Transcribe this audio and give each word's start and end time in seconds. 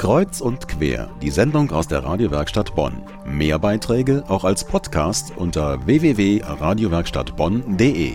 Kreuz 0.00 0.40
und 0.40 0.66
quer, 0.66 1.14
die 1.20 1.28
Sendung 1.28 1.70
aus 1.72 1.86
der 1.86 2.02
Radiowerkstatt 2.02 2.74
Bonn. 2.74 3.02
Mehr 3.26 3.58
Beiträge 3.58 4.24
auch 4.28 4.44
als 4.44 4.64
Podcast 4.64 5.36
unter 5.36 5.84
www.radiowerkstattbonn.de. 5.84 8.14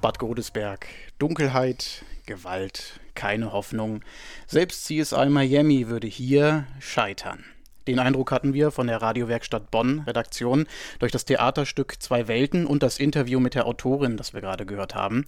Bad 0.00 0.18
Godesberg, 0.18 0.88
Dunkelheit, 1.20 2.04
Gewalt, 2.26 2.98
keine 3.14 3.52
Hoffnung. 3.52 4.00
Selbst 4.48 4.86
CSI 4.86 5.28
Miami 5.28 5.86
würde 5.86 6.08
hier 6.08 6.64
scheitern. 6.80 7.44
Den 7.86 8.00
Eindruck 8.00 8.32
hatten 8.32 8.52
wir 8.52 8.72
von 8.72 8.88
der 8.88 9.00
Radiowerkstatt 9.00 9.70
Bonn 9.70 10.00
Redaktion 10.08 10.66
durch 10.98 11.12
das 11.12 11.26
Theaterstück 11.26 12.02
Zwei 12.02 12.26
Welten 12.26 12.66
und 12.66 12.82
das 12.82 12.98
Interview 12.98 13.38
mit 13.38 13.54
der 13.54 13.68
Autorin, 13.68 14.16
das 14.16 14.34
wir 14.34 14.40
gerade 14.40 14.66
gehört 14.66 14.96
haben. 14.96 15.26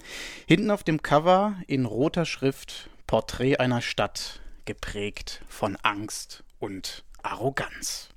Hinten 0.48 0.72
auf 0.72 0.82
dem 0.82 1.00
Cover 1.00 1.54
in 1.68 1.84
roter 1.84 2.24
Schrift 2.24 2.90
Porträt 3.06 3.60
einer 3.60 3.82
Stadt 3.82 4.41
geprägt 4.64 5.42
von 5.48 5.76
Angst 5.82 6.44
und 6.58 7.04
Arroganz. 7.22 8.08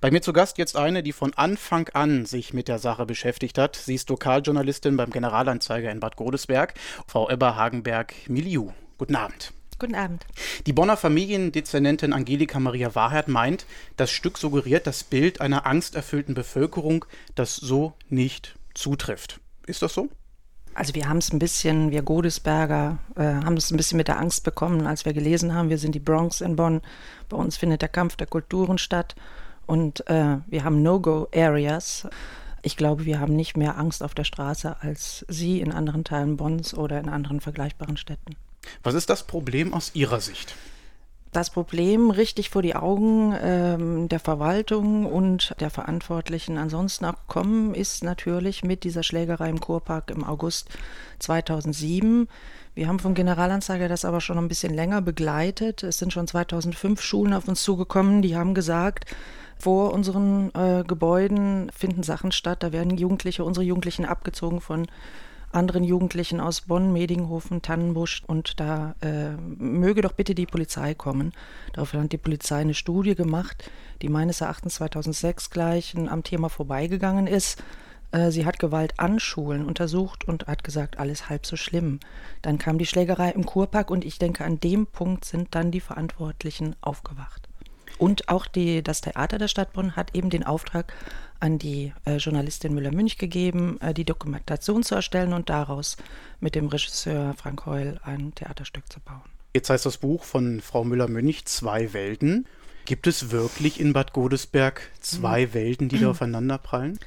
Bei 0.00 0.10
mir 0.10 0.22
zu 0.22 0.32
Gast 0.32 0.58
jetzt 0.58 0.76
eine, 0.76 1.02
die 1.02 1.12
von 1.12 1.34
Anfang 1.34 1.88
an 1.90 2.26
sich 2.26 2.52
mit 2.52 2.68
der 2.68 2.78
Sache 2.78 3.06
beschäftigt 3.06 3.58
hat. 3.58 3.76
Sie 3.76 3.94
ist 3.94 4.08
Lokaljournalistin 4.08 4.96
beim 4.96 5.10
Generalanzeiger 5.10 5.90
in 5.90 6.00
Bad 6.00 6.16
Godesberg, 6.16 6.74
Frau 7.06 7.30
Ebber 7.30 7.56
Hagenberg-Miliu. 7.56 8.72
Guten 8.98 9.16
Abend. 9.16 9.52
Guten 9.78 9.94
Abend. 9.94 10.26
Die 10.66 10.74
Bonner 10.74 10.96
Familiendezernentin 10.96 12.12
Angelika 12.12 12.60
Maria 12.60 12.94
Wahrheit 12.94 13.28
meint, 13.28 13.64
das 13.96 14.10
Stück 14.10 14.36
suggeriert 14.36 14.86
das 14.86 15.04
Bild 15.04 15.40
einer 15.40 15.64
angsterfüllten 15.64 16.34
Bevölkerung, 16.34 17.06
das 17.34 17.56
so 17.56 17.94
nicht 18.08 18.56
zutrifft. 18.74 19.40
Ist 19.66 19.82
das 19.82 19.94
so? 19.94 20.10
Also 20.74 20.94
wir 20.94 21.08
haben 21.08 21.18
es 21.18 21.32
ein 21.32 21.38
bisschen, 21.38 21.90
wir 21.90 22.02
Godesberger, 22.02 22.98
äh, 23.16 23.22
haben 23.22 23.56
es 23.56 23.70
ein 23.70 23.76
bisschen 23.76 23.96
mit 23.96 24.08
der 24.08 24.18
Angst 24.18 24.44
bekommen, 24.44 24.86
als 24.86 25.04
wir 25.04 25.12
gelesen 25.12 25.54
haben, 25.54 25.68
wir 25.68 25.78
sind 25.78 25.94
die 25.94 26.00
Bronx 26.00 26.40
in 26.40 26.56
Bonn. 26.56 26.80
Bei 27.28 27.36
uns 27.36 27.56
findet 27.56 27.82
der 27.82 27.88
Kampf 27.88 28.16
der 28.16 28.26
Kulturen 28.26 28.78
statt 28.78 29.14
und 29.66 30.08
äh, 30.08 30.38
wir 30.46 30.64
haben 30.64 30.82
No-Go-Areas. 30.82 32.08
Ich 32.62 32.76
glaube, 32.76 33.04
wir 33.04 33.20
haben 33.20 33.34
nicht 33.34 33.56
mehr 33.56 33.78
Angst 33.78 34.02
auf 34.02 34.14
der 34.14 34.24
Straße 34.24 34.76
als 34.80 35.24
Sie 35.28 35.60
in 35.60 35.72
anderen 35.72 36.04
Teilen 36.04 36.36
Bonns 36.36 36.74
oder 36.74 37.00
in 37.00 37.08
anderen 37.08 37.40
vergleichbaren 37.40 37.96
Städten. 37.96 38.36
Was 38.82 38.94
ist 38.94 39.10
das 39.10 39.26
Problem 39.26 39.72
aus 39.72 39.90
Ihrer 39.94 40.20
Sicht? 40.20 40.54
Das 41.32 41.50
Problem 41.50 42.10
richtig 42.10 42.50
vor 42.50 42.62
die 42.62 42.74
Augen 42.74 43.34
ähm, 43.40 44.08
der 44.08 44.18
Verwaltung 44.18 45.06
und 45.06 45.54
der 45.60 45.70
Verantwortlichen 45.70 46.58
ansonsten 46.58 47.04
auch 47.04 47.14
gekommen 47.28 47.74
ist 47.74 48.02
natürlich 48.02 48.64
mit 48.64 48.82
dieser 48.82 49.04
Schlägerei 49.04 49.48
im 49.48 49.60
Kurpark 49.60 50.10
im 50.10 50.24
August 50.24 50.68
2007. 51.20 52.28
Wir 52.74 52.88
haben 52.88 52.98
vom 52.98 53.14
Generalanzeiger 53.14 53.88
das 53.88 54.04
aber 54.04 54.20
schon 54.20 54.38
ein 54.38 54.48
bisschen 54.48 54.74
länger 54.74 55.02
begleitet. 55.02 55.84
Es 55.84 55.98
sind 55.98 56.12
schon 56.12 56.26
2005 56.26 57.00
Schulen 57.00 57.34
auf 57.34 57.46
uns 57.46 57.62
zugekommen, 57.62 58.22
die 58.22 58.36
haben 58.36 58.54
gesagt, 58.54 59.14
vor 59.56 59.92
unseren 59.92 60.50
äh, 60.54 60.84
Gebäuden 60.86 61.70
finden 61.76 62.02
Sachen 62.02 62.32
statt, 62.32 62.62
da 62.62 62.72
werden 62.72 62.96
Jugendliche, 62.96 63.44
unsere 63.44 63.64
Jugendlichen 63.64 64.06
abgezogen 64.06 64.60
von 64.60 64.86
anderen 65.52 65.84
Jugendlichen 65.84 66.40
aus 66.40 66.62
Bonn, 66.62 66.92
Medinghofen, 66.92 67.62
Tannenbusch 67.62 68.22
und 68.26 68.60
da 68.60 68.94
äh, 69.00 69.30
möge 69.36 70.02
doch 70.02 70.12
bitte 70.12 70.34
die 70.34 70.46
Polizei 70.46 70.94
kommen. 70.94 71.32
Daraufhin 71.72 72.02
hat 72.02 72.12
die 72.12 72.18
Polizei 72.18 72.60
eine 72.60 72.74
Studie 72.74 73.14
gemacht, 73.14 73.70
die 74.02 74.08
meines 74.08 74.40
Erachtens 74.40 74.74
2006 74.74 75.50
gleich 75.50 75.94
am 75.96 76.22
Thema 76.22 76.48
vorbeigegangen 76.48 77.26
ist. 77.26 77.62
Äh, 78.12 78.30
sie 78.30 78.46
hat 78.46 78.58
Gewalt 78.58 78.98
an 78.98 79.20
Schulen 79.20 79.66
untersucht 79.66 80.24
und 80.24 80.46
hat 80.46 80.64
gesagt, 80.64 80.98
alles 80.98 81.28
halb 81.28 81.46
so 81.46 81.56
schlimm. 81.56 82.00
Dann 82.42 82.58
kam 82.58 82.78
die 82.78 82.86
Schlägerei 82.86 83.30
im 83.30 83.44
Kurpark 83.44 83.90
und 83.90 84.04
ich 84.04 84.18
denke, 84.18 84.44
an 84.44 84.60
dem 84.60 84.86
Punkt 84.86 85.24
sind 85.24 85.54
dann 85.54 85.70
die 85.70 85.80
Verantwortlichen 85.80 86.76
aufgewacht. 86.80 87.49
Und 88.00 88.30
auch 88.30 88.46
die, 88.46 88.82
das 88.82 89.02
Theater 89.02 89.36
der 89.36 89.48
Stadt 89.48 89.74
Bonn 89.74 89.94
hat 89.94 90.14
eben 90.16 90.30
den 90.30 90.42
Auftrag 90.42 90.94
an 91.38 91.58
die 91.58 91.92
äh, 92.06 92.16
Journalistin 92.16 92.72
Müller-Münch 92.72 93.18
gegeben, 93.18 93.78
äh, 93.82 93.92
die 93.92 94.06
Dokumentation 94.06 94.82
zu 94.82 94.94
erstellen 94.94 95.34
und 95.34 95.50
daraus 95.50 95.98
mit 96.40 96.54
dem 96.54 96.68
Regisseur 96.68 97.34
Frank 97.34 97.66
Heul 97.66 98.00
ein 98.02 98.34
Theaterstück 98.34 98.90
zu 98.90 99.00
bauen. 99.00 99.20
Jetzt 99.52 99.68
heißt 99.68 99.84
das 99.84 99.98
Buch 99.98 100.24
von 100.24 100.62
Frau 100.62 100.82
Müller-Münch 100.82 101.44
Zwei 101.44 101.92
Welten. 101.92 102.46
Gibt 102.86 103.06
es 103.06 103.32
wirklich 103.32 103.78
in 103.78 103.92
Bad 103.92 104.14
Godesberg 104.14 104.80
zwei 105.00 105.44
mhm. 105.44 105.54
Welten, 105.54 105.88
die 105.90 105.98
da 105.98 106.10
aufeinanderprallen? 106.10 106.98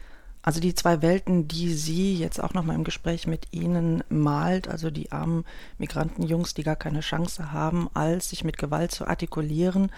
Also 0.44 0.59
die 0.59 0.76
zwei 0.76 1.02
Welten, 1.02 1.48
die 1.48 1.74
sie 1.74 2.18
jetzt 2.18 2.44
auch 2.44 2.54
noch 2.54 2.66
mal 2.66 2.76
im 2.76 2.84
Gespräch 2.84 3.28
mit 3.28 3.48
Ihnen 3.52 4.04
malt, 4.09 4.68
also 4.68 4.92
die 4.92 5.12
armen 5.14 5.46
Migrantenjungs, 5.78 6.54
die 6.54 6.64
gar 6.64 6.76
keine 6.76 7.00
Chance 7.00 7.54
haben, 7.54 7.90
als 7.94 8.30
sich 8.30 8.44
mit 8.44 8.58
Gewalt 8.58 8.92
zu 8.92 9.08
artikulieren 9.08 9.90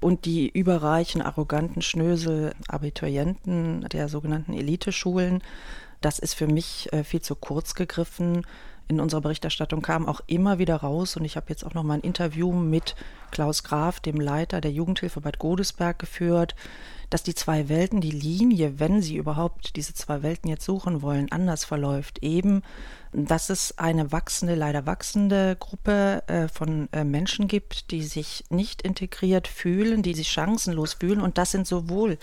und 0.00 0.24
die 0.24 0.48
überreichen, 0.48 1.20
arroganten 1.20 1.82
Schnösel 1.82 2.54
Abiturienten 2.68 3.88
der 3.92 4.08
sogenannten 4.08 4.54
Eliteschulen. 4.54 5.42
Das 6.00 6.20
ist 6.20 6.34
für 6.34 6.46
mich 6.46 6.92
äh, 6.92 7.02
viel 7.02 7.20
zu 7.20 7.34
kurz 7.34 7.74
gegriffen. 7.74 8.46
In 8.88 9.00
unserer 9.00 9.20
Berichterstattung 9.20 9.82
kam 9.82 10.06
auch 10.06 10.22
immer 10.26 10.58
wieder 10.58 10.76
raus 10.76 11.16
und 11.16 11.24
ich 11.26 11.36
habe 11.36 11.46
jetzt 11.50 11.62
auch 11.64 11.74
noch 11.74 11.82
mal 11.82 11.94
ein 11.94 12.00
Interview 12.00 12.52
mit 12.52 12.96
Klaus 13.30 13.62
Graf, 13.62 14.00
dem 14.00 14.18
Leiter 14.18 14.62
der 14.62 14.72
Jugendhilfe 14.72 15.20
Bad 15.20 15.38
Godesberg, 15.38 15.98
geführt, 15.98 16.54
dass 17.10 17.22
die 17.22 17.34
zwei 17.34 17.68
Welten, 17.68 18.00
die 18.00 18.10
Linie, 18.10 18.80
wenn 18.80 19.02
sie 19.02 19.16
überhaupt 19.16 19.76
diese 19.76 19.92
zwei 19.92 20.22
Welten 20.22 20.48
jetzt 20.48 20.64
suchen 20.64 21.02
wollen, 21.02 21.30
anders 21.30 21.66
verläuft. 21.66 22.22
Eben, 22.22 22.62
dass 23.12 23.50
es 23.50 23.76
eine 23.78 24.10
wachsende, 24.10 24.54
leider 24.54 24.86
wachsende 24.86 25.56
Gruppe 25.58 26.22
äh, 26.26 26.48
von 26.48 26.88
äh, 26.92 27.04
Menschen 27.04 27.46
gibt, 27.46 27.90
die 27.90 28.02
sich 28.02 28.44
nicht 28.48 28.82
integriert 28.82 29.48
fühlen, 29.48 30.02
die 30.02 30.14
sich 30.14 30.28
chancenlos 30.28 30.94
fühlen. 30.94 31.20
Und 31.20 31.36
das 31.36 31.50
sind 31.50 31.66
sowohl 31.66 32.18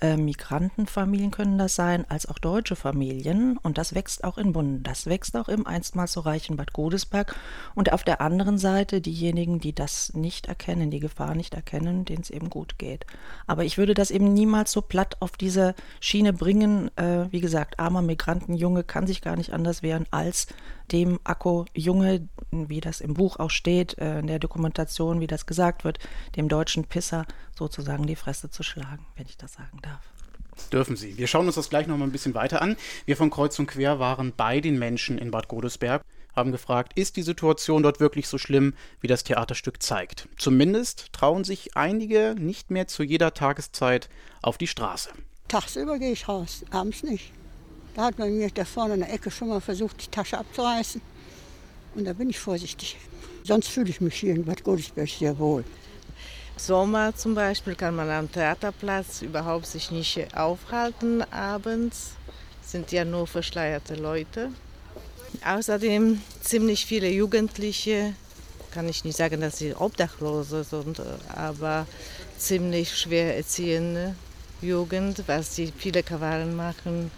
Migrantenfamilien 0.00 1.30
können 1.30 1.56
das 1.56 1.74
sein, 1.74 2.04
als 2.08 2.26
auch 2.26 2.38
deutsche 2.38 2.76
Familien. 2.76 3.58
Und 3.58 3.78
das 3.78 3.94
wächst 3.94 4.24
auch 4.24 4.38
in 4.38 4.52
Bonn. 4.52 4.82
Das 4.82 5.06
wächst 5.06 5.36
auch 5.36 5.48
im 5.48 5.66
einstmals 5.66 6.12
so 6.12 6.20
reichen 6.20 6.56
Bad 6.56 6.72
Godesberg. 6.72 7.34
Und 7.74 7.92
auf 7.92 8.04
der 8.04 8.20
anderen 8.20 8.58
Seite 8.58 9.00
diejenigen, 9.00 9.60
die 9.60 9.74
das 9.74 10.12
nicht 10.14 10.46
erkennen, 10.46 10.90
die 10.90 11.00
Gefahr 11.00 11.34
nicht 11.34 11.54
erkennen, 11.54 12.04
denen 12.04 12.22
es 12.22 12.30
eben 12.30 12.50
gut 12.50 12.78
geht. 12.78 13.06
Aber 13.46 13.64
ich 13.64 13.78
würde 13.78 13.94
das 13.94 14.10
eben 14.10 14.32
niemals 14.32 14.72
so 14.72 14.82
platt 14.82 15.16
auf 15.20 15.32
diese 15.32 15.74
Schiene 16.00 16.32
bringen. 16.32 16.90
Äh, 16.96 17.30
wie 17.30 17.40
gesagt, 17.40 17.78
armer 17.78 18.02
Migrantenjunge 18.02 18.84
kann 18.84 19.06
sich 19.06 19.22
gar 19.22 19.36
nicht 19.36 19.52
anders 19.52 19.82
wehren, 19.82 20.06
als 20.10 20.48
dem 20.92 21.18
Akku-Junge, 21.24 22.28
wie 22.50 22.80
das 22.80 23.00
im 23.00 23.14
Buch 23.14 23.38
auch 23.38 23.50
steht, 23.50 23.98
äh, 23.98 24.18
in 24.18 24.26
der 24.26 24.38
Dokumentation, 24.38 25.20
wie 25.20 25.26
das 25.26 25.46
gesagt 25.46 25.84
wird, 25.84 25.98
dem 26.36 26.48
deutschen 26.48 26.84
Pisser 26.84 27.26
sozusagen 27.56 28.06
die 28.06 28.16
Fresse 28.16 28.50
zu 28.50 28.62
schlagen, 28.62 29.06
wenn 29.16 29.26
ich 29.26 29.36
das 29.36 29.54
sagen 29.54 29.78
darf. 29.82 30.02
Dürfen 30.72 30.96
Sie. 30.96 31.18
Wir 31.18 31.26
schauen 31.26 31.46
uns 31.46 31.56
das 31.56 31.70
gleich 31.70 31.86
noch 31.86 31.96
mal 31.96 32.04
ein 32.04 32.12
bisschen 32.12 32.34
weiter 32.34 32.62
an. 32.62 32.76
Wir 33.06 33.16
von 33.16 33.30
Kreuz 33.30 33.58
und 33.58 33.66
Quer 33.66 33.98
waren 33.98 34.32
bei 34.36 34.60
den 34.60 34.78
Menschen 34.78 35.18
in 35.18 35.30
Bad 35.30 35.48
Godesberg, 35.48 36.02
haben 36.34 36.52
gefragt, 36.52 36.92
ist 36.96 37.16
die 37.16 37.22
Situation 37.22 37.82
dort 37.82 38.00
wirklich 38.00 38.28
so 38.28 38.38
schlimm, 38.38 38.74
wie 39.00 39.06
das 39.06 39.24
Theaterstück 39.24 39.82
zeigt? 39.82 40.28
Zumindest 40.36 41.12
trauen 41.12 41.44
sich 41.44 41.76
einige 41.76 42.34
nicht 42.38 42.70
mehr 42.70 42.86
zu 42.86 43.02
jeder 43.02 43.34
Tageszeit 43.34 44.08
auf 44.42 44.58
die 44.58 44.66
Straße. 44.66 45.10
Tagsüber 45.48 45.98
gehe 45.98 46.12
ich 46.12 46.28
raus, 46.28 46.64
abends 46.70 47.02
nicht. 47.02 47.32
Da 47.94 48.02
hat 48.02 48.18
man 48.18 48.36
mir 48.36 48.50
da 48.50 48.64
vorne 48.64 48.94
in 48.94 49.00
der 49.00 49.12
Ecke 49.12 49.30
schon 49.30 49.48
mal 49.48 49.60
versucht, 49.60 50.02
die 50.04 50.10
Tasche 50.10 50.36
abzureißen. 50.38 51.00
Und 51.94 52.04
da 52.04 52.12
bin 52.12 52.28
ich 52.30 52.38
vorsichtig. 52.38 52.96
Sonst 53.44 53.68
fühle 53.68 53.90
ich 53.90 54.00
mich 54.00 54.14
hier 54.14 54.34
in 54.34 54.44
Bad 54.44 54.64
Godesberg 54.64 55.08
sehr 55.08 55.38
wohl. 55.38 55.64
Sommer 56.56 57.14
zum 57.14 57.34
Beispiel 57.34 57.74
kann 57.74 57.94
man 57.94 58.10
am 58.10 58.30
Theaterplatz 58.30 59.22
überhaupt 59.22 59.66
sich 59.66 59.90
nicht 59.90 60.36
aufhalten 60.36 61.22
abends. 61.32 62.12
Sind 62.62 62.90
ja 62.90 63.04
nur 63.04 63.26
verschleierte 63.26 63.94
Leute. 63.94 64.50
Außerdem 65.44 66.20
ziemlich 66.40 66.86
viele 66.86 67.08
Jugendliche, 67.10 68.14
kann 68.72 68.88
ich 68.88 69.04
nicht 69.04 69.16
sagen, 69.16 69.40
dass 69.40 69.58
sie 69.58 69.74
Obdachlose 69.74 70.64
sind, 70.64 71.00
aber 71.28 71.86
ziemlich 72.38 72.96
schwer 72.96 73.36
erziehende 73.36 74.14
Jugend, 74.62 75.22
was 75.26 75.54
sie 75.54 75.72
viele 75.76 76.02
Krawallen 76.02 76.56
machen. 76.56 77.10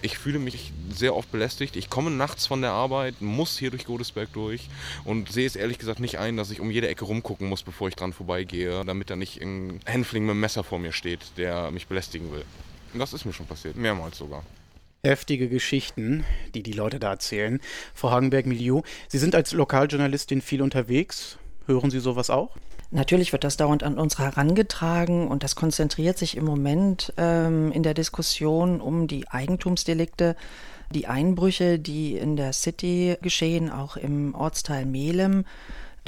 Ich 0.00 0.16
fühle 0.16 0.38
mich 0.38 0.72
sehr 0.90 1.16
oft 1.16 1.32
belästigt. 1.32 1.74
Ich 1.74 1.90
komme 1.90 2.10
nachts 2.10 2.46
von 2.46 2.62
der 2.62 2.70
Arbeit, 2.70 3.20
muss 3.20 3.58
hier 3.58 3.70
durch 3.70 3.84
Godesberg 3.84 4.32
durch 4.32 4.68
und 5.04 5.32
sehe 5.32 5.46
es 5.46 5.56
ehrlich 5.56 5.78
gesagt 5.78 5.98
nicht 5.98 6.18
ein, 6.18 6.36
dass 6.36 6.50
ich 6.50 6.60
um 6.60 6.70
jede 6.70 6.88
Ecke 6.88 7.04
rumgucken 7.04 7.48
muss, 7.48 7.64
bevor 7.64 7.88
ich 7.88 7.96
dran 7.96 8.12
vorbeigehe, 8.12 8.84
damit 8.84 9.10
da 9.10 9.16
nicht 9.16 9.42
ein 9.42 9.80
Hänfling 9.86 10.24
mit 10.24 10.32
einem 10.32 10.40
Messer 10.40 10.62
vor 10.62 10.78
mir 10.78 10.92
steht, 10.92 11.32
der 11.36 11.72
mich 11.72 11.88
belästigen 11.88 12.30
will. 12.30 12.44
Das 12.94 13.12
ist 13.12 13.24
mir 13.24 13.32
schon 13.32 13.46
passiert, 13.46 13.76
mehrmals 13.76 14.18
sogar. 14.18 14.44
Heftige 15.04 15.48
Geschichten, 15.48 16.24
die 16.54 16.62
die 16.62 16.72
Leute 16.72 16.98
da 16.98 17.10
erzählen. 17.10 17.60
Frau 17.94 18.10
Hagenberg-Milieu, 18.10 18.82
Sie 19.08 19.18
sind 19.18 19.34
als 19.34 19.52
Lokaljournalistin 19.52 20.42
viel 20.42 20.62
unterwegs. 20.62 21.38
Hören 21.66 21.90
Sie 21.90 22.00
sowas 22.00 22.30
auch? 22.30 22.56
Natürlich 22.90 23.32
wird 23.32 23.44
das 23.44 23.58
dauernd 23.58 23.82
an 23.82 23.98
uns 23.98 24.18
herangetragen 24.18 25.28
und 25.28 25.42
das 25.42 25.56
konzentriert 25.56 26.16
sich 26.16 26.36
im 26.38 26.46
Moment 26.46 27.12
ähm, 27.18 27.70
in 27.72 27.82
der 27.82 27.92
Diskussion 27.92 28.80
um 28.80 29.06
die 29.06 29.28
Eigentumsdelikte, 29.28 30.36
die 30.94 31.06
Einbrüche, 31.06 31.78
die 31.78 32.16
in 32.16 32.36
der 32.36 32.54
City 32.54 33.18
geschehen, 33.20 33.70
auch 33.70 33.98
im 33.98 34.34
Ortsteil 34.34 34.86
Melem. 34.86 35.44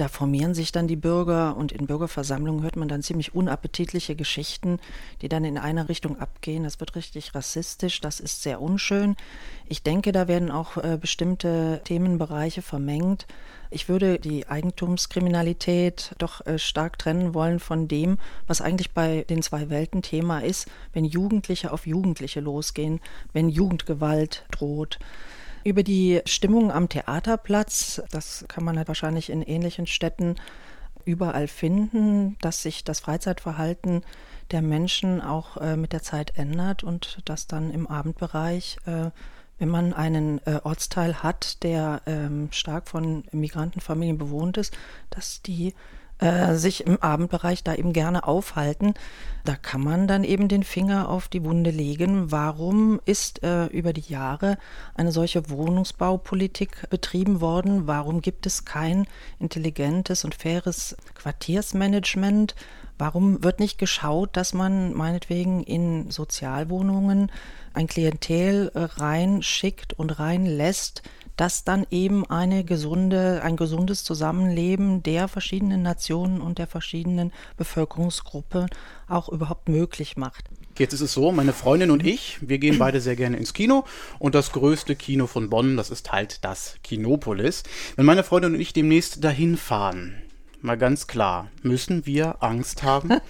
Da 0.01 0.09
formieren 0.09 0.55
sich 0.55 0.73
dann 0.73 0.89
die 0.89 0.97
Bürger 0.97 1.57
und 1.57 1.73
in 1.73 1.87
Bürgerversammlungen 1.87 2.63
hört 2.63 2.77
man 2.77 2.89
dann 2.89 3.03
ziemlich 3.03 3.35
unappetitliche 3.35 4.17
Geschichten, 4.17 4.79
die 5.21 5.29
dann 5.29 5.45
in 5.45 5.59
eine 5.59 5.91
Richtung 5.91 6.19
abgehen. 6.19 6.65
Das 6.65 6.81
wird 6.81 6.97
richtig 6.97 7.35
rassistisch, 7.35 8.01
das 8.01 8.19
ist 8.19 8.43
sehr 8.43 8.63
unschön. 8.63 9.15
Ich 9.67 9.83
denke, 9.83 10.13
da 10.13 10.27
werden 10.27 10.51
auch 10.51 10.79
äh, 10.79 10.97
bestimmte 10.99 11.83
Themenbereiche 11.85 12.63
vermengt. 12.63 13.27
Ich 13.69 13.91
würde 13.91 14.19
die 14.19 14.49
Eigentumskriminalität 14.49 16.15
doch 16.19 16.45
äh, 16.47 16.59
stark 16.59 16.99
trennen 16.99 17.35
wollen 17.35 17.61
von 17.61 17.87
dem, 17.87 18.17
was 18.47 18.63
eigentlich 18.63 18.93
bei 18.93 19.27
den 19.29 19.43
zwei 19.43 19.69
Welten 19.69 20.01
Thema 20.01 20.41
ist, 20.41 20.67
wenn 20.95 21.05
Jugendliche 21.05 21.73
auf 21.73 21.87
Jugendliche 21.87 22.41
losgehen, 22.41 23.01
wenn 23.35 23.51
Jugendgewalt 23.51 24.47
droht. 24.51 24.99
Über 25.63 25.83
die 25.83 26.21
Stimmung 26.25 26.73
am 26.73 26.89
Theaterplatz, 26.89 28.03
das 28.11 28.45
kann 28.49 28.65
man 28.65 28.79
halt 28.79 28.89
wahrscheinlich 28.89 29.29
in 29.29 29.43
ähnlichen 29.43 29.87
Städten 29.87 30.37
überall 31.05 31.49
finden, 31.49 32.37
dass 32.41 32.63
sich 32.63 32.85
das 32.85 33.01
Freizeitverhalten 33.01 34.03
der 34.51 34.63
Menschen 34.63 35.21
auch 35.21 35.57
äh, 35.59 35.77
mit 35.77 35.93
der 35.93 36.03
Zeit 36.03 36.37
ändert 36.37 36.83
und 36.83 37.19
dass 37.25 37.47
dann 37.47 37.71
im 37.71 37.87
Abendbereich, 37.87 38.79
äh, 38.87 39.11
wenn 39.59 39.69
man 39.69 39.93
einen 39.93 40.41
äh, 40.47 40.61
Ortsteil 40.65 41.23
hat, 41.23 41.63
der 41.63 42.01
ähm, 42.07 42.49
stark 42.51 42.89
von 42.89 43.25
Migrantenfamilien 43.31 44.19
bewohnt 44.19 44.57
ist, 44.57 44.77
dass 45.11 45.43
die 45.43 45.75
äh, 46.21 46.55
sich 46.55 46.87
im 46.87 47.03
Abendbereich 47.03 47.65
da 47.65 47.75
eben 47.75 47.93
gerne 47.93 48.27
aufhalten. 48.27 48.95
Da 49.45 49.57
kann 49.57 49.83
man 49.83 50.07
dann 50.07 50.23
eben 50.23 50.49
den 50.49 50.63
Finger 50.63 51.09
auf 51.09 51.29
die 51.29 51.45
Wunde 51.45 51.71
legen. 51.71 52.31
Warum 52.31 53.01
ist 53.07 53.43
äh, 53.43 53.67
über 53.67 53.93
die 53.93 54.13
Jahre 54.13 54.59
eine 54.95 55.13
solche 55.13 55.49
Wohnungsbaupolitik 55.49 56.91
betrieben 56.91 57.41
worden? 57.41 57.87
Warum 57.87 58.21
gibt 58.21 58.47
es 58.47 58.65
kein 58.65 59.07
intelligentes 59.39 60.25
und 60.25 60.35
faires 60.35 60.97
Quartiersmanagement? 61.15 62.55
Warum 63.01 63.43
wird 63.43 63.61
nicht 63.61 63.79
geschaut, 63.79 64.37
dass 64.37 64.53
man 64.53 64.93
meinetwegen 64.93 65.63
in 65.63 66.11
Sozialwohnungen 66.11 67.33
ein 67.73 67.87
Klientel 67.87 68.71
äh, 68.75 68.81
reinschickt 68.81 69.95
und 69.95 70.19
reinlässt, 70.19 71.03
das 71.35 71.65
dann 71.65 71.87
eben 71.91 72.29
eine 72.29 72.63
gesunde, 72.63 73.41
ein 73.43 73.57
gesundes 73.57 74.05
Zusammenleben 74.05 75.03
der 75.03 75.29
verschiedenen 75.29 75.81
Nationen 75.83 76.43
und 76.43 76.59
der 76.59 76.67
verschiedenen 76.67 77.33
Bevölkerungsgruppen 77.57 78.67
auch 79.09 79.31
überhaupt 79.31 79.71
möglich 79.71 80.19
macht. 80.19 80.51
Jetzt 80.77 80.93
ist 80.93 81.01
es 81.01 81.15
so, 81.15 81.33
meine 81.33 81.55
Freundin 81.55 81.91
und 81.91 82.05
ich, 82.05 82.37
wir 82.47 82.59
gehen 82.59 82.79
beide 82.79 83.01
sehr 83.01 83.17
gerne 83.17 83.39
ins 83.39 83.55
Kino 83.55 83.85
und 84.19 84.35
das 84.35 84.53
größte 84.53 84.95
Kino 84.95 85.27
von 85.27 85.49
Bonn, 85.49 85.79
das 85.79 85.89
ist 85.89 86.13
halt 86.13 86.45
das 86.45 86.75
Kinopolis. 86.85 87.63
Wenn 87.97 88.05
meine 88.05 88.25
Freundin 88.25 88.57
und 88.57 88.61
ich 88.61 88.75
demnächst 88.75 89.25
dahin 89.25 89.57
fahren, 89.57 90.21
mal 90.63 90.77
ganz 90.77 91.07
klar, 91.07 91.49
müssen 91.63 92.07
wir 92.07 92.43
Angst 92.43 92.83
haben? 92.83 93.11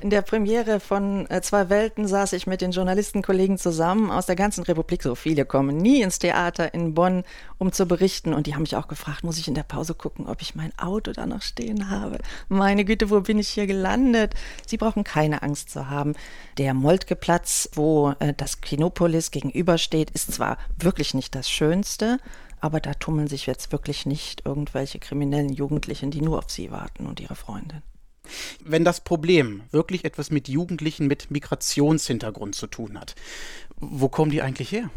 In 0.00 0.10
der 0.10 0.22
Premiere 0.22 0.78
von 0.78 1.28
äh, 1.28 1.42
Zwei 1.42 1.70
Welten 1.70 2.06
saß 2.06 2.32
ich 2.34 2.46
mit 2.46 2.60
den 2.60 2.70
Journalistenkollegen 2.70 3.58
zusammen 3.58 4.12
aus 4.12 4.26
der 4.26 4.36
ganzen 4.36 4.62
Republik. 4.62 5.02
So 5.02 5.16
viele 5.16 5.44
kommen 5.44 5.76
nie 5.76 6.02
ins 6.02 6.20
Theater 6.20 6.72
in 6.72 6.94
Bonn, 6.94 7.24
um 7.58 7.72
zu 7.72 7.86
berichten. 7.86 8.32
Und 8.32 8.46
die 8.46 8.54
haben 8.54 8.62
mich 8.62 8.76
auch 8.76 8.86
gefragt, 8.86 9.24
muss 9.24 9.38
ich 9.38 9.48
in 9.48 9.54
der 9.54 9.64
Pause 9.64 9.94
gucken, 9.94 10.28
ob 10.28 10.40
ich 10.40 10.54
mein 10.54 10.72
Auto 10.78 11.12
da 11.12 11.26
noch 11.26 11.42
stehen 11.42 11.90
habe? 11.90 12.18
Meine 12.48 12.84
Güte, 12.84 13.10
wo 13.10 13.20
bin 13.22 13.40
ich 13.40 13.48
hier 13.48 13.66
gelandet? 13.66 14.34
Sie 14.66 14.76
brauchen 14.76 15.02
keine 15.02 15.42
Angst 15.42 15.70
zu 15.70 15.90
haben. 15.90 16.14
Der 16.58 16.74
Moltke-Platz, 16.74 17.70
wo 17.74 18.14
äh, 18.20 18.34
das 18.36 18.60
Kinopolis 18.60 19.32
gegenübersteht, 19.32 20.10
ist 20.12 20.32
zwar 20.32 20.58
wirklich 20.78 21.12
nicht 21.14 21.34
das 21.34 21.50
Schönste, 21.50 22.18
aber 22.60 22.80
da 22.80 22.94
tummeln 22.94 23.28
sich 23.28 23.46
jetzt 23.46 23.72
wirklich 23.72 24.06
nicht 24.06 24.44
irgendwelche 24.44 24.98
kriminellen 24.98 25.52
Jugendlichen, 25.52 26.10
die 26.10 26.20
nur 26.20 26.38
auf 26.38 26.50
sie 26.50 26.70
warten 26.70 27.06
und 27.06 27.20
ihre 27.20 27.36
Freundin. 27.36 27.82
Wenn 28.62 28.84
das 28.84 29.00
Problem 29.00 29.62
wirklich 29.70 30.04
etwas 30.04 30.30
mit 30.30 30.48
Jugendlichen 30.48 31.06
mit 31.06 31.30
Migrationshintergrund 31.30 32.54
zu 32.54 32.66
tun 32.66 32.98
hat, 32.98 33.14
wo 33.76 34.08
kommen 34.08 34.30
die 34.30 34.42
eigentlich 34.42 34.72
her? 34.72 34.90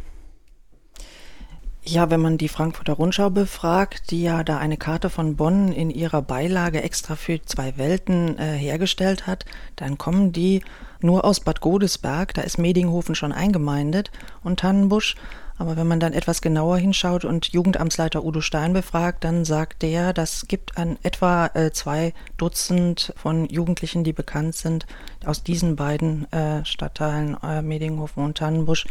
Ja, 1.84 2.12
wenn 2.12 2.19
man 2.22 2.38
die 2.38 2.48
Frankfurter 2.48 2.94
Rundschau 2.94 3.31
befragt, 3.31 4.12
die 4.12 4.22
ja 4.22 4.44
da 4.44 4.60
eine 4.60 4.78
Karte 4.78 5.10
von 5.10 5.36
Bonn 5.36 5.72
in 5.72 5.90
ihrer 5.90 6.22
Beilage 6.22 6.84
extra 6.84 7.16
für 7.16 7.42
zwei 7.42 7.75
Welten 7.78 8.38
äh, 8.38 8.56
hergestellt 8.56 9.25
hat, 9.25 9.46
dann 9.78 9.98
kommen 9.98 10.31
die 10.31 10.62
nur 11.02 11.25
aus 11.25 11.40
Bad 11.40 11.60
Godesberg, 11.60 12.36
da 12.36 12.42
ist 12.42 12.60
Medinghofen 12.60 13.16
schon 13.16 13.31
eingemeindet 13.31 14.12
und 14.44 14.60
Tannenbusch 14.60 15.16
aber 15.62 15.78
wenn 15.78 15.88
man 15.88 16.00
dann 16.00 16.13
etwas 16.13 16.42
genauer 16.42 16.80
hinschaut 16.80 17.24
und 17.24 17.50
Jugendamtsleiter 17.54 18.25
Udo 18.25 18.42
Stein 18.42 18.74
befragt, 18.74 19.24
dann 19.24 19.46
sagt 19.46 19.84
der, 19.84 20.12
das 20.12 20.48
gibt 20.48 20.75
an 20.75 20.98
etwa 21.04 21.52
äh, 21.54 21.69
zwei 21.69 22.16
Dutzend 22.38 23.13
von 23.16 23.48
Jugendlichen, 23.48 24.04
die 24.04 24.12
bekannt 24.12 24.56
sind 24.56 24.88
aus 25.24 25.44
diesen 25.44 25.75
beiden 25.75 26.30
äh, 26.31 26.66
Stadtteilen, 26.66 27.38
äh, 27.44 27.62
Medinghofen 27.62 28.24
und 28.24 28.40
Tannenbusch. 28.40 28.88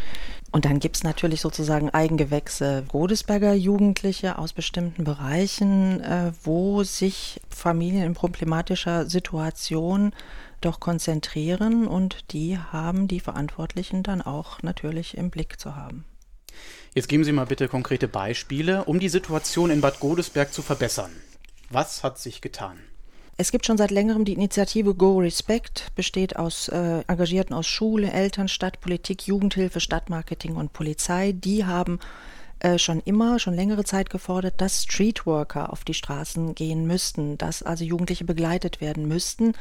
Und 0.53 0.65
dann 0.65 0.79
gibt 0.79 0.95
es 0.95 1.03
natürlich 1.03 1.41
sozusagen 1.41 1.91
Eigengewächse 1.91 2.85
Godesberger 2.87 3.53
Jugendliche 3.53 4.39
aus 4.39 4.53
bestimmten 4.53 5.03
Bereichen, 5.03 6.01
äh, 6.01 6.31
wo 6.45 6.85
sich 6.85 7.41
Familien 7.49 8.05
in 8.05 8.15
problematischer 8.15 9.11
Situation 9.11 10.13
doch 10.61 10.79
konzentrieren 10.79 11.89
und 11.89 12.33
die 12.33 12.59
haben 12.59 13.09
die 13.09 13.19
Verantwortlichen 13.19 14.05
dann 14.05 14.23
auch 14.23 14.63
natürlich 14.63 15.17
im 15.17 15.31
Blick 15.31 15.59
zu 15.59 15.75
haben. 15.75 16.05
Jetzt 16.95 17.09
geben 17.09 17.25
Sie 17.25 17.33
mal 17.33 17.47
bitte 17.47 17.69
konkrete 17.69 18.09
Beispiele, 18.09 18.85
um 18.85 18.99
die 18.99 19.09
Situation 19.09 19.71
in 19.71 19.81
Bad 19.81 20.01
Godesberg 20.01 20.53
zu 20.53 20.63
verbessern. 20.63 21.11
Was 21.71 22.03
hat 22.03 22.19
sich 22.19 22.41
getan? 22.41 22.79
Es 23.37 23.53
gibt 23.53 23.65
schon 23.65 23.79
seit 23.79 23.91
längerem 23.91 24.27
die 24.27 24.35
Initiative 24.35 24.95
Go 24.95 25.19
Respect, 25.19 25.93
besteht 25.95 26.37
aus 26.37 26.69
äh, 26.69 27.03
Engagierten 27.07 27.55
aus 27.55 27.67
Schule, 27.67 28.13
Eltern, 28.13 28.49
Stadtpolitik, 28.49 29.27
Jugendhilfe, 29.27 29.81
Stadtmarketing 29.81 30.57
und 30.57 30.75
Polizei. 30.75 31.33
Die 31.33 31.65
haben 31.65 32.01
äh, 32.61 32.79
schon 32.79 33.01
immer, 33.01 33.39
schon 33.39 33.55
längere 33.55 33.85
Zeit 33.85 34.11
gefordert, 34.11 34.55
dass 34.59 34.85
Streetworker 34.85 35.73
auf 35.73 35.85
die 35.85 35.95
Straßen 35.95 36.55
gehen 36.55 36.87
müssten, 36.87 37.39
dass 37.39 37.63
also 37.63 37.85
Jugendliche 37.85 38.25
begleitet 38.25 38.81
werden 38.81 39.09
müssten. 39.09 39.55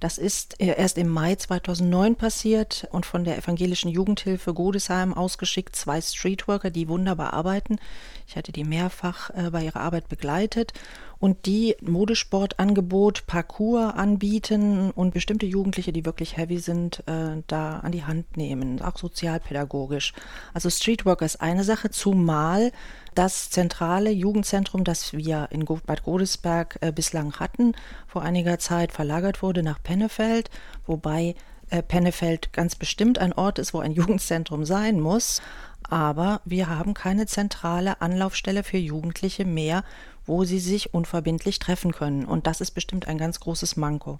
Das 0.00 0.18
ist 0.18 0.60
äh, 0.60 0.74
erst 0.76 0.98
im 0.98 1.08
Mai 1.08 1.36
2009 1.36 2.16
passiert 2.16 2.88
und 2.90 3.06
von 3.06 3.24
der 3.24 3.38
evangelischen 3.38 3.90
Jugendhilfe 3.90 4.54
Godesheim 4.54 5.14
ausgeschickt, 5.14 5.76
zwei 5.76 6.00
Streetworker, 6.00 6.70
die 6.70 6.88
wunderbar 6.88 7.32
arbeiten. 7.32 7.78
Ich 8.26 8.36
hatte 8.36 8.52
die 8.52 8.64
mehrfach 8.64 9.30
äh, 9.30 9.50
bei 9.50 9.62
ihrer 9.62 9.80
Arbeit 9.80 10.08
begleitet 10.08 10.72
und 11.18 11.46
die 11.46 11.76
Modesportangebot, 11.80 13.26
Parcours 13.26 13.94
anbieten 13.94 14.90
und 14.90 15.14
bestimmte 15.14 15.46
Jugendliche, 15.46 15.92
die 15.92 16.04
wirklich 16.04 16.36
heavy 16.36 16.58
sind, 16.58 17.02
äh, 17.06 17.42
da 17.46 17.78
an 17.80 17.92
die 17.92 18.04
Hand 18.04 18.36
nehmen, 18.36 18.82
auch 18.82 18.98
sozialpädagogisch. 18.98 20.12
Also 20.52 20.68
Streetworker 20.68 21.24
ist 21.24 21.40
eine 21.40 21.64
Sache, 21.64 21.90
zumal 21.90 22.72
das 23.14 23.50
zentrale 23.50 24.10
Jugendzentrum, 24.10 24.84
das 24.84 25.14
wir 25.14 25.48
in 25.50 25.64
Bad 25.64 26.02
Godesberg 26.02 26.78
äh, 26.80 26.92
bislang 26.92 27.34
hatten, 27.34 27.74
vor 28.06 28.22
einiger 28.22 28.58
Zeit 28.58 28.92
verlagert 28.92 29.42
wurde 29.42 29.62
nach 29.62 29.82
Pennefeld, 29.82 30.50
wobei 30.86 31.34
äh, 31.70 31.82
Pennefeld 31.82 32.52
ganz 32.52 32.76
bestimmt 32.76 33.18
ein 33.18 33.32
Ort 33.32 33.58
ist, 33.58 33.74
wo 33.74 33.80
ein 33.80 33.92
Jugendzentrum 33.92 34.64
sein 34.64 35.00
muss. 35.00 35.40
Aber 35.88 36.40
wir 36.44 36.68
haben 36.68 36.94
keine 36.94 37.26
zentrale 37.26 38.00
Anlaufstelle 38.00 38.64
für 38.64 38.78
Jugendliche 38.78 39.44
mehr, 39.44 39.84
wo 40.26 40.44
sie 40.44 40.58
sich 40.58 40.94
unverbindlich 40.94 41.58
treffen 41.58 41.92
können. 41.92 42.24
Und 42.24 42.46
das 42.46 42.60
ist 42.60 42.72
bestimmt 42.72 43.08
ein 43.08 43.18
ganz 43.18 43.40
großes 43.40 43.76
Manko. 43.76 44.18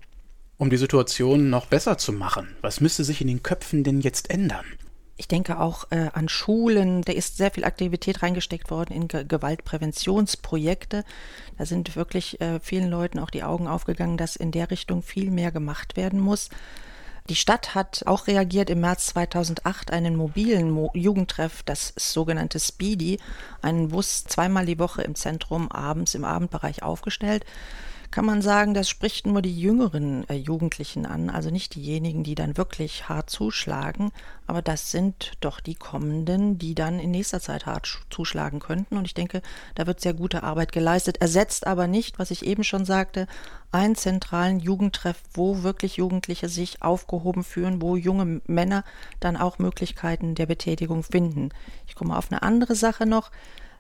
Um 0.59 0.71
die 0.71 0.77
Situation 0.79 1.51
noch 1.51 1.67
besser 1.67 1.99
zu 1.99 2.13
machen, 2.13 2.57
was 2.63 2.81
müsste 2.81 3.05
sich 3.05 3.21
in 3.21 3.27
den 3.27 3.43
Köpfen 3.43 3.85
denn 3.85 4.01
jetzt 4.01 4.31
ändern? 4.31 4.65
Ich 5.19 5.29
denke 5.29 5.59
auch 5.59 5.91
äh, 5.91 6.11
an 6.13 6.29
Schulen. 6.29 7.03
Da 7.03 7.13
ist 7.13 7.39
sehr 7.39 7.51
viel 7.51 7.65
Aktivität 7.65 8.23
reingesteckt 8.23 8.71
worden 8.71 8.95
in 8.95 9.09
Ge 9.09 9.25
Gewaltpräventionsprojekte. 9.25 11.05
Da 11.57 11.67
sind 11.67 11.97
wirklich 11.97 12.41
äh, 12.41 12.61
vielen 12.61 12.91
Leuten 12.91 13.19
auch 13.19 13.31
die 13.31 13.43
Augen 13.43 13.67
aufgegangen, 13.67 14.19
dass 14.19 14.37
in 14.37 14.51
der 14.51 14.71
Richtung 14.71 15.03
viel 15.03 15.31
mehr 15.31 15.53
gemacht 15.53 15.97
werden 15.97 16.21
muss. 16.21 16.51
Die 17.29 17.35
Stadt 17.35 17.75
hat 17.75 18.05
auch 18.07 18.29
reagiert 18.29 18.71
im 18.71 18.81
März 18.81 19.07
2008 19.07 19.91
einen 19.91 20.15
mobilen 20.15 20.71
Mo 20.71 20.93
Jugendtreff, 20.95 21.65
das 21.65 21.93
sogenannte 21.97 22.61
Speedy, 22.61 23.19
einen 23.63 23.89
Bus 23.89 24.25
zweimal 24.25 24.65
die 24.65 24.79
Woche 24.79 25.03
im 25.03 25.17
Zentrum 25.17 25.71
abends 25.73 26.15
im 26.15 26.25
Abendbereich 26.25 26.85
aufgestellt 26.85 27.45
kann 28.17 28.25
man 28.25 28.41
sagen, 28.41 28.73
das 28.73 28.89
spricht 28.89 29.27
nur 29.27 29.43
die 29.43 29.61
jüngeren 29.61 30.27
äh, 30.31 30.37
Jugendlichen 30.37 31.05
an, 31.05 31.29
also 31.29 31.51
nicht 31.51 31.75
diejenigen, 31.75 32.25
die 32.25 32.35
dann 32.35 32.57
wirklich 32.57 33.11
hart 33.11 33.29
zuschlagen, 33.29 34.11
aber 34.47 34.63
das 34.63 34.91
sind 34.91 35.33
doch 35.41 35.61
die 35.61 35.75
kommenden, 35.75 36.57
die 36.57 36.75
dann 36.75 36.99
in 36.99 37.11
nächster 37.11 37.43
Zeit 37.43 37.67
hart 37.67 38.07
zuschlagen 38.09 38.59
könnten. 38.59 38.97
Und 38.97 39.05
ich 39.05 39.13
denke, 39.13 39.43
da 39.75 39.87
wird 39.87 40.01
sehr 40.01 40.15
gute 40.15 40.45
Arbeit 40.45 40.73
geleistet, 40.73 41.19
ersetzt 41.21 41.67
aber 41.67 41.89
nicht, 41.89 42.19
was 42.19 42.31
ich 42.31 42.47
eben 42.47 42.65
schon 42.65 42.87
sagte, 42.87 43.27
einen 43.71 43.97
zentralen 43.97 44.61
Jugendtreff, 44.61 45.21
wo 45.35 45.63
wirklich 45.63 45.99
Jugendliche 45.99 46.49
sich 46.49 46.81
aufgehoben 46.81 47.45
fühlen, 47.45 47.83
wo 47.83 47.97
junge 47.97 48.41
Männer 48.47 48.83
dann 49.21 49.37
auch 49.37 49.59
Möglichkeiten 49.59 50.35
der 50.35 50.47
Betätigung 50.47 51.03
finden. 51.03 51.51
Ich 51.87 51.95
komme 51.95 52.17
auf 52.17 52.33
eine 52.33 52.43
andere 52.43 52.77
Sache 52.77 53.05
noch. 53.05 53.31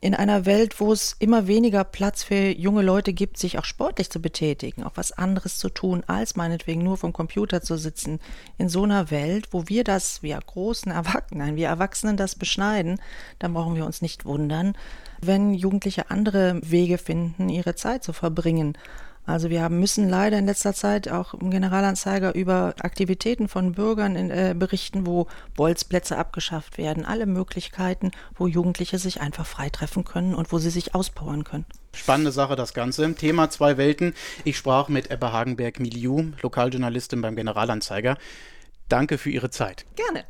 In 0.07 0.15
einer 0.15 0.47
Welt, 0.47 0.79
wo 0.79 0.93
es 0.93 1.17
immer 1.19 1.49
weniger 1.49 1.83
Platz 1.83 2.23
für 2.23 2.51
junge 2.57 2.83
Leute 2.83 3.13
gibt, 3.13 3.39
sich 3.39 3.59
auch 3.59 3.65
sportlich 3.65 4.09
zu 4.09 4.23
betätigen, 4.23 4.85
auch 4.85 4.93
was 4.95 5.11
anderes 5.11 5.59
zu 5.59 5.69
tun, 5.69 6.05
als 6.07 6.37
meinetwegen 6.37 6.85
nur 6.85 6.97
vom 6.97 7.13
Computer 7.13 7.61
zu 7.61 7.77
sitzen. 7.77 8.21
In 8.57 8.69
so 8.69 8.85
einer 8.85 9.11
Welt, 9.11 9.49
wo 9.51 9.65
wir 9.67 9.83
das, 9.83 10.23
wir 10.23 10.39
großen 10.39 10.93
Erwachsenen, 10.93 11.57
wir 11.57 11.67
Erwachsenen 11.67 12.17
das 12.17 12.37
beschneiden, 12.37 13.01
dann 13.41 13.53
brauchen 13.53 13.75
wir 13.75 13.85
uns 13.85 14.01
nicht 14.01 14.25
wundern, 14.25 14.77
wenn 15.23 15.55
Jugendliche 15.55 16.09
andere 16.09 16.61
Wege 16.63 16.99
finden, 16.99 17.49
ihre 17.49 17.75
Zeit 17.75 18.05
zu 18.05 18.13
verbringen. 18.13 18.79
Also 19.27 19.51
wir 19.51 19.63
haben, 19.63 19.81
müssen 19.81 20.09
leider 20.09 20.39
in 20.39 20.47
letzter 20.47 20.73
Zeit 20.73 21.09
auch 21.09 21.35
im 21.35 21.51
Generalanzeiger 21.51 22.35
über 22.35 22.75
Aktivitäten 22.81 23.49
von 23.49 23.73
Bürgern 23.73 24.15
in, 24.15 24.31
äh, 24.31 24.55
berichten, 24.57 25.05
wo 25.07 25.27
Bolzplätze 25.57 26.17
abgeschafft 26.17 26.79
werden, 26.79 27.05
alle 27.05 27.27
Möglichkeiten, 27.27 28.13
wo 28.37 28.47
Jugendliche 28.47 28.99
sich 28.99 29.21
einfach 29.21 29.45
freitreffen 29.45 30.05
können 30.05 30.35
und 30.35 30.53
wo 30.53 30.59
sie 30.59 30.71
sich 30.71 30.95
auspowern 30.95 31.43
können. 31.43 31.67
Spannende 31.93 32.31
Sache 32.31 32.57
das 32.57 32.73
Ganze. 32.73 33.15
Thema 33.15 33.51
zwei 33.51 33.77
Welten. 33.77 34.15
Ich 34.45 34.57
sprach 34.57 34.89
mit 34.89 35.11
Ebbe 35.11 35.33
Hagenberg-Milieu, 35.33 36.27
Lokaljournalistin 36.43 37.21
beim 37.21 37.35
Generalanzeiger. 37.35 38.19
Danke 38.89 39.19
für 39.19 39.31
Ihre 39.31 39.51
Zeit. 39.51 39.87
Gerne. 39.97 40.25